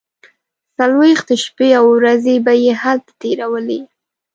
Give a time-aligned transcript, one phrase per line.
[0.77, 3.79] څلوېښت شپې او ورځې به یې هلته تیرولې.